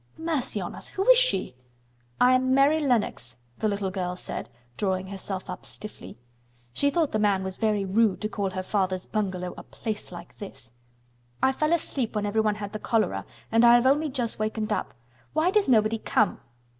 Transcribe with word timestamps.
Mercy 0.17 0.59
on 0.59 0.73
us, 0.73 0.87
who 0.87 1.07
is 1.11 1.17
she!" 1.19 1.53
"I 2.19 2.33
am 2.33 2.55
Mary 2.55 2.79
Lennox," 2.79 3.37
the 3.59 3.67
little 3.67 3.91
girl 3.91 4.15
said, 4.15 4.49
drawing 4.75 5.05
herself 5.09 5.47
up 5.47 5.63
stiffly. 5.63 6.17
She 6.73 6.89
thought 6.89 7.11
the 7.11 7.19
man 7.19 7.43
was 7.43 7.57
very 7.57 7.85
rude 7.85 8.19
to 8.21 8.27
call 8.27 8.49
her 8.49 8.63
father's 8.63 9.05
bungalow 9.05 9.53
"A 9.59 9.63
place 9.63 10.11
like 10.11 10.39
this!" 10.39 10.73
"I 11.43 11.51
fell 11.51 11.71
asleep 11.71 12.15
when 12.15 12.25
everyone 12.25 12.55
had 12.55 12.73
the 12.73 12.79
cholera 12.79 13.27
and 13.51 13.63
I 13.63 13.75
have 13.75 13.85
only 13.85 14.09
just 14.09 14.39
wakened 14.39 14.73
up. 14.73 14.95
Why 15.33 15.51
does 15.51 15.69
nobody 15.69 15.99
come?" 15.99 16.39